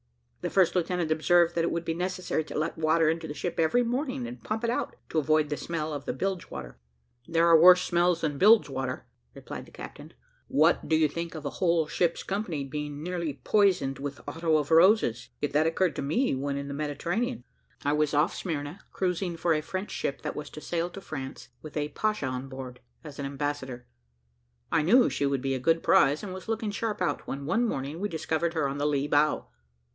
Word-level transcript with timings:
The 0.41 0.49
first 0.49 0.75
lieutenant 0.75 1.11
observed 1.11 1.53
that 1.53 1.63
it 1.63 1.69
would 1.69 1.85
be 1.85 1.93
necessary 1.93 2.43
to 2.45 2.57
let 2.57 2.75
water 2.75 3.07
into 3.07 3.27
the 3.27 3.35
ship 3.35 3.59
every 3.59 3.83
morning, 3.83 4.25
and 4.25 4.43
pump 4.43 4.63
it 4.63 4.71
out, 4.71 4.95
to 5.09 5.19
avoid 5.19 5.49
the 5.49 5.57
smell 5.57 5.93
of 5.93 6.05
the 6.05 6.13
bilge 6.13 6.49
water. 6.49 6.79
"There 7.27 7.45
are 7.45 7.55
worse 7.61 7.83
smells 7.83 8.21
than 8.21 8.39
bilge 8.39 8.67
water," 8.67 9.05
replied 9.35 9.67
the 9.67 9.71
captain. 9.71 10.13
"What 10.47 10.87
do 10.89 10.95
you 10.95 11.07
think 11.07 11.35
of 11.35 11.45
a 11.45 11.51
whole 11.61 11.85
ship's 11.85 12.23
company 12.23 12.63
being 12.63 13.03
nearly 13.03 13.39
poisoned 13.43 13.99
with 13.99 14.21
otto 14.27 14.57
of 14.57 14.71
roses? 14.71 15.29
Yet 15.39 15.53
that 15.53 15.67
occurred 15.67 15.95
to 15.97 16.01
me 16.01 16.33
when 16.33 16.57
in 16.57 16.67
the 16.67 16.73
Mediterranean. 16.73 17.43
I 17.85 17.93
was 17.93 18.15
off 18.15 18.33
Smyrna, 18.33 18.79
cruising 18.91 19.37
for 19.37 19.53
a 19.53 19.61
French 19.61 19.91
ship, 19.91 20.23
that 20.23 20.35
was 20.35 20.49
to 20.49 20.61
sail 20.61 20.89
to 20.89 21.01
France, 21.01 21.49
with 21.61 21.77
a 21.77 21.89
pacha 21.89 22.25
on 22.25 22.49
board, 22.49 22.79
as 23.03 23.19
an 23.19 23.27
ambassador. 23.27 23.85
I 24.71 24.81
knew 24.81 25.11
she 25.11 25.27
would 25.27 25.43
be 25.43 25.53
a 25.53 25.59
good 25.59 25.83
prize, 25.83 26.23
and 26.23 26.33
was 26.33 26.47
looking 26.47 26.71
sharp 26.71 26.99
out, 27.03 27.27
when 27.27 27.45
one 27.45 27.63
morning 27.63 27.99
we 27.99 28.09
discovered 28.09 28.55
her 28.55 28.67
on 28.67 28.79
the 28.79 28.87
lee 28.87 29.07
bow. 29.07 29.45